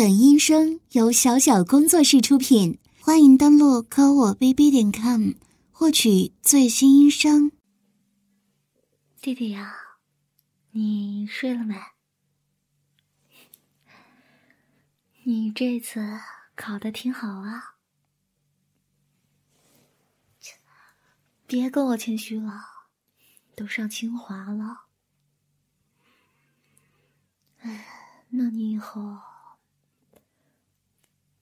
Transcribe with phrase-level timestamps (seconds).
[0.00, 5.32] 本音声由小小工作室出品，欢迎登录科我 bb 点 com
[5.70, 7.52] 获取最新音声。
[9.20, 9.76] 弟弟呀，
[10.70, 11.76] 你睡了没？
[15.24, 16.00] 你这次
[16.56, 17.74] 考的挺好啊，
[21.46, 22.64] 别跟我谦虚了，
[23.54, 24.86] 都上清华了。
[27.58, 27.86] 哎，
[28.30, 29.18] 那你以后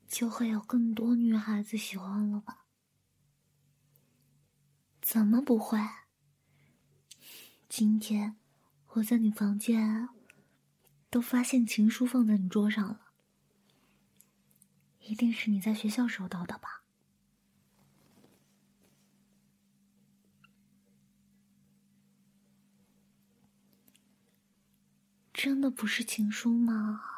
[0.08, 2.64] 就会有更多女孩子喜欢了吧？
[5.02, 5.78] 怎么不会？
[7.68, 8.36] 今天
[8.94, 10.08] 我在你房间
[11.10, 13.12] 都发现情书放在你桌上了，
[15.00, 16.82] 一定是你在学校收到的吧？
[25.32, 27.17] 真的不是情书吗？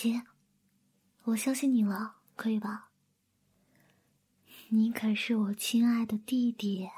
[0.00, 0.24] 行，
[1.24, 2.90] 我相信你了，可以吧？
[4.68, 6.88] 你可是我亲爱的弟弟，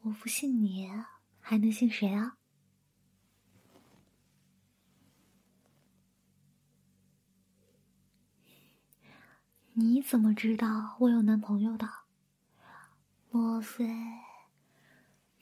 [0.00, 0.90] 我不信你，
[1.38, 2.38] 还能信谁啊？
[9.74, 11.86] 你怎么知道我有男朋友的？
[13.30, 13.86] 莫非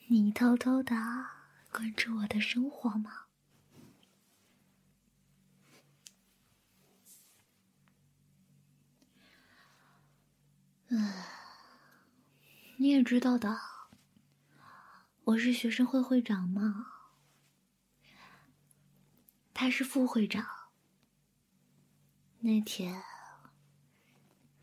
[0.07, 0.95] 你偷偷的
[1.71, 3.28] 关注我的生活吗？
[12.77, 13.59] 你也知道的，
[15.23, 16.87] 我是学生会会长嘛，
[19.53, 20.43] 他是副会长。
[22.39, 23.03] 那天，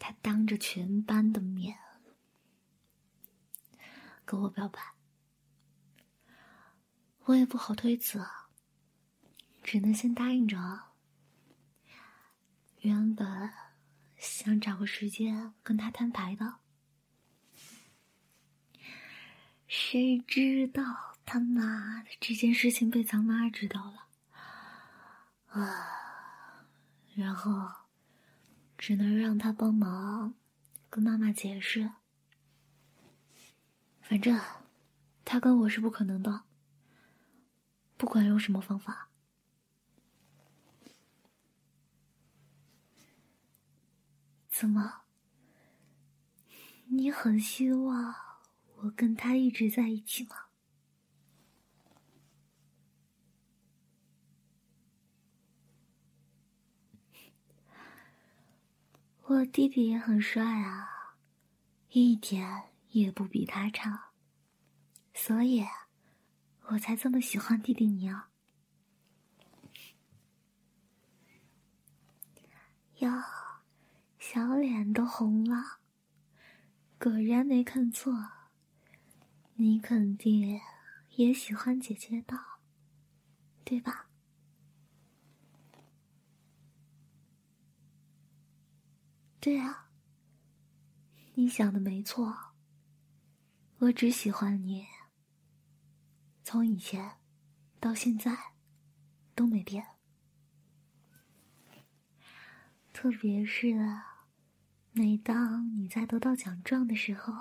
[0.00, 1.78] 他当着全班的面。
[4.24, 4.80] 跟我表白，
[7.26, 8.26] 我也不好推辞，
[9.62, 10.58] 只能先答应着。
[12.80, 13.52] 原本
[14.16, 16.56] 想找个时间跟他摊牌的，
[19.66, 24.08] 谁知道他妈的这件事情被咱妈知道了，
[25.48, 26.66] 啊，
[27.14, 27.68] 然后
[28.78, 30.34] 只能让他帮忙
[30.88, 31.90] 跟妈妈解释。
[34.02, 34.40] 反正，
[35.24, 36.42] 他跟我是不可能的。
[37.96, 39.08] 不管用什么方法，
[44.58, 45.02] 怎么？
[46.86, 48.14] 你很希望
[48.76, 50.46] 我跟他一直在一起吗？
[59.24, 61.18] 我弟弟也很帅啊，
[61.90, 62.72] 一点。
[62.90, 64.12] 也不比他差，
[65.12, 65.62] 所以
[66.68, 68.30] 我才这么喜欢弟弟你啊！
[73.00, 73.10] 哟，
[74.36, 75.78] 小脸都红了，
[76.98, 78.12] 果然没看错，
[79.54, 80.60] 你肯定
[81.12, 82.38] 也喜欢姐姐的，
[83.64, 84.10] 对吧？
[89.40, 89.88] 对啊，
[91.32, 92.52] 你想的没错。
[93.78, 94.86] 我只喜欢你，
[96.44, 97.16] 从以前
[97.80, 98.36] 到现在
[99.34, 99.82] 都没变。
[102.92, 103.74] 特别是
[104.98, 107.34] 每当你在得到奖状的时候，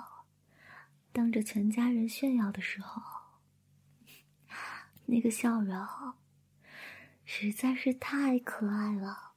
[1.10, 3.00] 当着全家人炫耀的时候，
[5.06, 6.14] 那个笑容
[7.24, 9.32] 实在是太可爱了。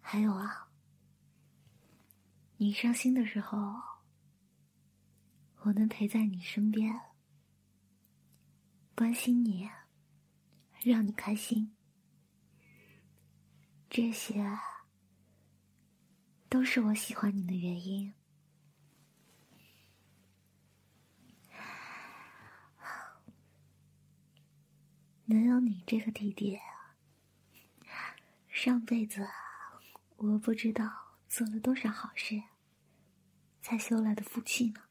[0.00, 0.70] 还有啊，
[2.56, 3.80] 你伤心的时候。
[5.64, 6.92] 我能陪在你身边，
[8.96, 9.70] 关心你，
[10.82, 11.76] 让你开心，
[13.88, 14.58] 这些
[16.52, 18.12] 都是我喜欢你的原因。
[25.24, 26.60] 能有你这个弟弟，
[28.50, 29.26] 上辈子
[30.16, 32.42] 我不知道做了多少好事，
[33.62, 34.82] 才修来的福气呢。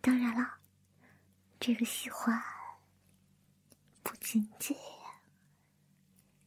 [0.00, 0.58] 当然了，
[1.60, 2.42] 这个喜欢
[4.02, 4.76] 不仅仅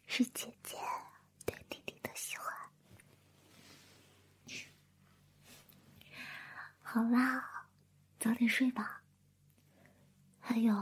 [0.05, 0.75] 是姐姐
[6.89, 7.67] 好啦
[8.17, 9.03] 早点睡吧。
[10.39, 10.73] 还有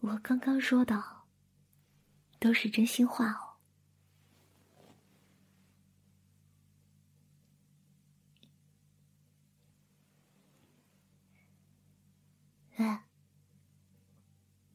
[0.00, 1.24] 我刚刚说的
[2.38, 3.56] 都是真心话哦。
[12.76, 12.98] 喂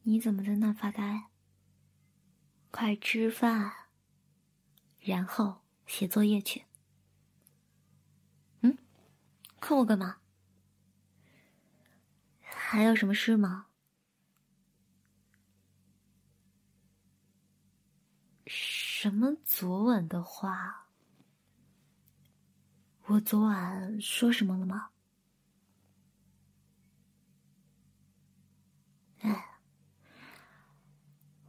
[0.02, 1.30] 你怎么在那发呆？
[2.72, 3.72] 快吃饭
[4.98, 6.64] 然后写作业去。
[9.62, 10.16] 看我干嘛？
[12.40, 13.68] 还有什么事吗？
[18.44, 20.88] 什么昨晚的话？
[23.06, 24.90] 我昨晚说什么了吗？
[29.20, 29.60] 哎，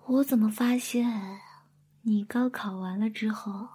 [0.05, 1.41] 我怎么发现
[2.03, 3.67] 你高考完了之后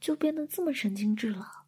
[0.00, 1.61] 就变得这么神经质了？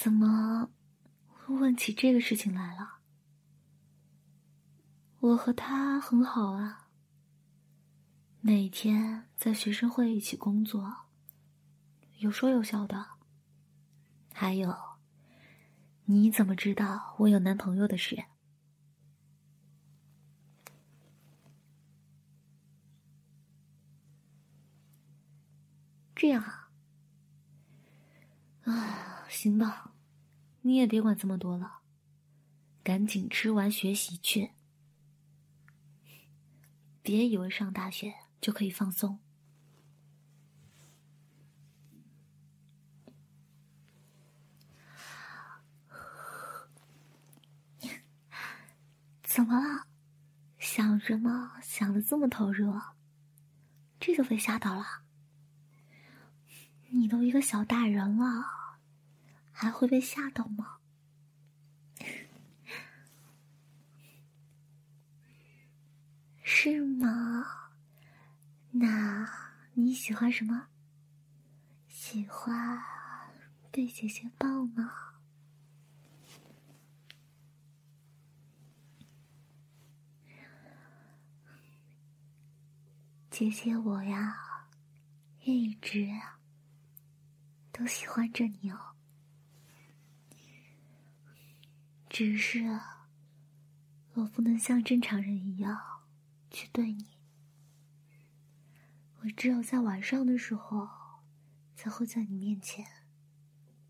[0.00, 0.70] 怎么
[1.48, 3.00] 问起这个事情来了？
[5.18, 6.88] 我和他很好啊，
[8.40, 11.08] 每天在学生会一起工作，
[12.18, 13.04] 有说有笑的。
[14.32, 14.72] 还有，
[16.04, 18.22] 你怎么知道我有男朋友的事？
[26.14, 26.67] 这样啊？
[28.68, 29.94] 啊，行吧，
[30.60, 31.78] 你也别管这么多了，
[32.82, 34.50] 赶紧吃完学习去。
[37.02, 39.18] 别以为上大学就可以放松。
[49.22, 49.86] 怎么了？
[50.58, 51.52] 想什么？
[51.62, 52.78] 想的这么投入？
[53.98, 54.84] 这就被吓到了？
[56.90, 58.78] 你都一个小大人了，
[59.52, 60.78] 还会被吓到吗？
[66.42, 67.70] 是吗？
[68.70, 69.28] 那
[69.74, 70.68] 你喜欢什么？
[71.88, 72.82] 喜欢
[73.70, 74.92] 被姐姐抱吗？
[83.30, 84.66] 姐姐我呀，
[85.42, 86.08] 一直
[87.78, 88.96] 都喜欢着你哦，
[92.10, 92.80] 只是
[94.14, 95.80] 我不能像正常人一样。
[96.50, 97.06] 去对你，
[99.20, 100.88] 我只有在晚上的时候，
[101.76, 102.84] 才会在你面前，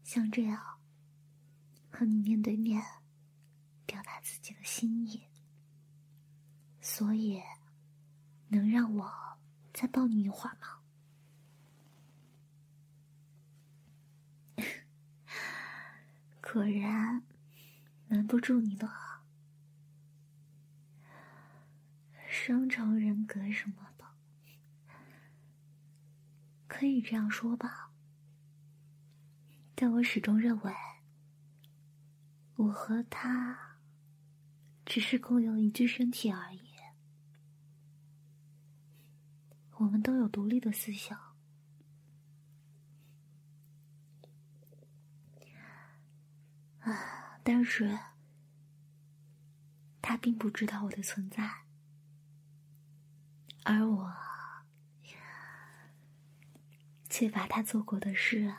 [0.03, 0.81] 像这样，
[1.89, 2.83] 和你面对面，
[3.87, 5.23] 表达自己的心意。
[6.81, 7.41] 所以，
[8.49, 9.39] 能让我
[9.73, 10.78] 再抱你一会儿吗？
[16.51, 17.23] 果然，
[18.09, 18.91] 瞒不住你了。
[22.27, 24.07] 双重人格什么的，
[26.67, 27.91] 可以这样说吧。
[29.75, 30.75] 但我始终认为，
[32.57, 33.77] 我和他
[34.87, 36.63] 只是共有一具身体而已。
[39.73, 41.28] 我们都有独立的思想，
[46.91, 47.99] 啊，但是
[50.01, 51.63] 他并不知道我的存在。
[53.65, 54.15] 而我，
[57.11, 58.55] 却把他做过的事，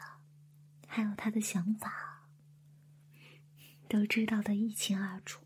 [0.88, 2.28] 还有他的想法，
[3.88, 5.44] 都知道的一清二楚。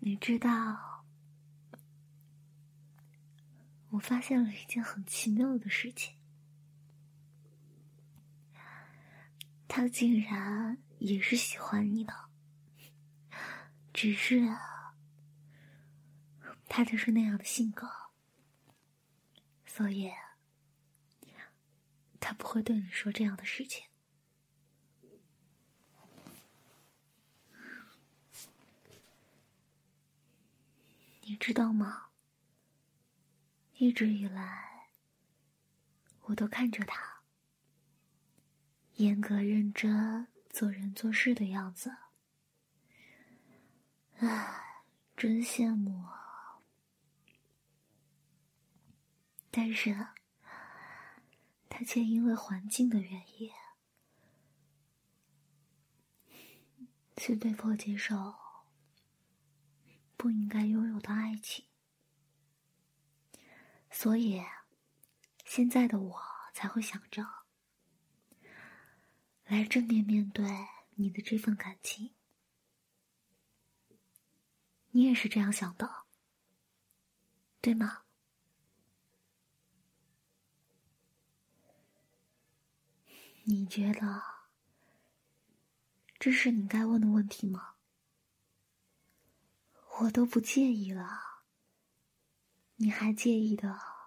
[0.00, 1.04] 你知道，
[3.88, 6.17] 我发现了一件很奇妙的事情，
[9.68, 12.12] 他竟然也是喜欢你的。
[13.92, 14.56] 只是，
[16.68, 17.88] 他就是那样的性格，
[19.66, 20.10] 所以
[22.18, 23.84] 他不会对你说这样的事情。
[31.22, 32.06] 你知道吗？
[33.76, 34.88] 一直以来，
[36.22, 37.17] 我都看着他，
[38.98, 41.96] 严格认真做人做事的样子。
[44.16, 44.82] 唉，
[45.16, 46.58] 真羡慕啊！
[49.52, 50.08] 但是，
[51.68, 53.52] 他却因为环境的原因，
[57.16, 58.34] 却被迫接受
[60.16, 61.64] 不应该拥有的爱情。
[63.92, 64.42] 所以，
[65.44, 66.20] 现在的我
[66.52, 67.37] 才会想着
[69.48, 70.46] 来正面面对
[70.96, 72.14] 你的这份感情。
[74.90, 76.04] 你也是这样想的，
[77.62, 78.02] 对吗？
[83.44, 84.22] 你觉得
[86.18, 87.76] 这是你该问的问题吗？
[90.00, 91.44] 我都不介意了，
[92.76, 93.97] 你还介意的？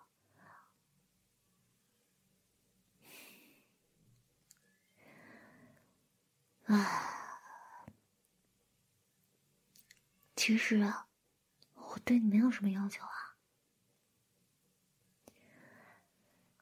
[6.73, 7.89] 唉，
[10.37, 11.09] 其实啊
[11.73, 13.35] 我对你没有什么要求啊，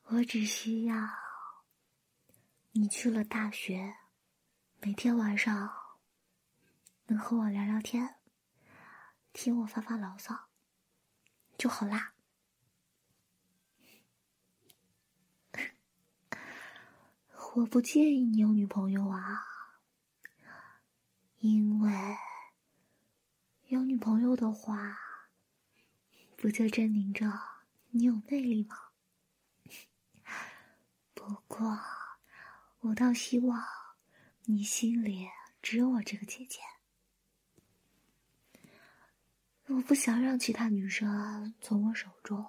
[0.05, 0.95] 我只需要。
[2.71, 3.97] 你去了大学，
[4.79, 5.71] 每天晚上
[7.05, 8.15] 能和我聊聊天，
[9.31, 10.47] 听我发发牢骚
[11.55, 12.15] 就好啦。
[17.55, 19.45] 我不介意你有女朋友啊，
[21.39, 21.91] 因为
[23.67, 24.97] 有女朋友的话，
[26.35, 27.31] 不就证明着
[27.89, 28.77] 你有魅力吗？
[31.13, 31.79] 不过。
[32.81, 33.61] 我倒希望
[34.45, 35.27] 你心里
[35.61, 36.61] 只有我这个姐姐。
[39.65, 42.47] 我不想让其他女生从我手中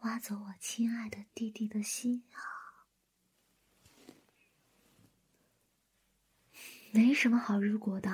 [0.00, 2.61] 挖走我亲爱的弟弟的心啊！
[6.94, 8.10] 没什么好如果的，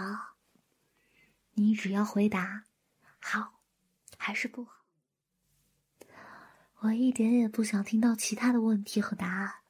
[1.55, 2.65] 你只要回答
[3.19, 3.61] 好
[4.17, 4.85] 还是不好。
[6.79, 9.63] 我一点也不想听到其他的问题和答案。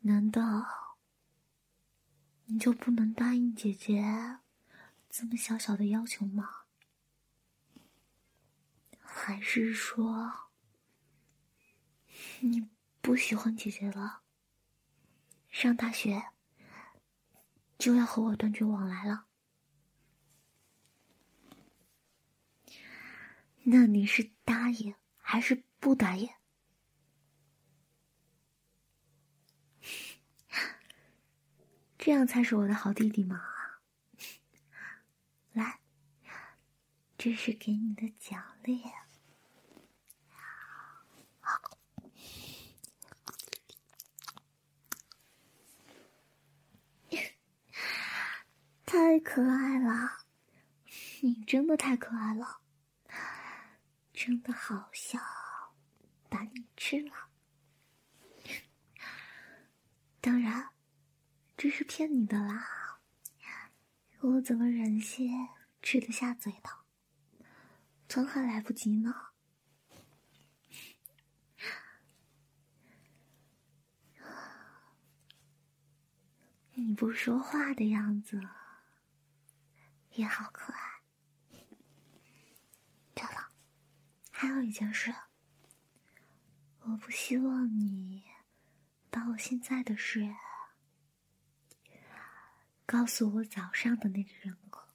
[0.00, 0.98] 难道
[2.44, 4.38] 你就不能答应姐姐
[5.08, 6.64] 这么小小的要求吗？
[8.98, 10.50] 还是说
[12.40, 12.68] 你
[13.00, 14.20] 不喜欢姐姐了？
[15.50, 16.30] 上大学
[17.78, 19.26] 就要和我断绝往来了？
[23.64, 26.28] 那你是答应还是不答应？
[31.98, 33.44] 这样才是我的好弟弟嘛！
[35.52, 35.80] 来，
[37.18, 38.82] 这是给你的奖励。
[49.10, 50.24] 太可爱了，
[51.20, 52.60] 你真的太可爱了，
[54.12, 55.20] 真的好想
[56.28, 57.28] 把你吃了。
[60.20, 60.68] 当然。
[61.56, 63.00] 这是骗你的啦！
[64.20, 65.48] 我怎么忍心
[65.82, 66.70] 吃得下嘴的？
[68.06, 69.12] 疼还来不及呢。
[76.74, 78.40] 你不说话的样子
[80.12, 80.80] 也好可爱。
[83.14, 83.52] 对了，
[84.30, 85.14] 还有一件事，
[86.80, 88.24] 我不希望你
[89.10, 90.34] 把我现在的事。
[92.86, 94.88] 告诉我早上的那个人格，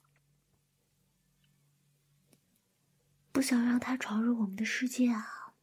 [3.32, 5.54] 不想让他闯入我们的世界啊！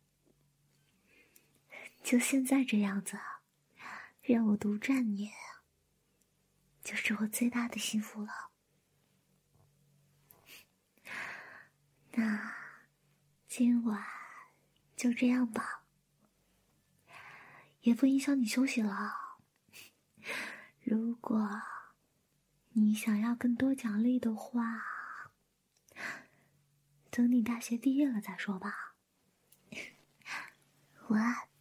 [2.03, 3.19] 就现在这样子，
[4.23, 5.31] 让我独占你，
[6.83, 8.52] 就是我最大的幸福了。
[13.55, 14.03] 今晚
[14.95, 15.83] 就这样吧，
[17.81, 19.37] 也不影响你休息了。
[20.81, 21.61] 如果。
[22.71, 24.81] 你想要更多奖励的话，
[27.11, 28.95] 等你大学毕业了再说吧。
[31.09, 31.52] 晚安。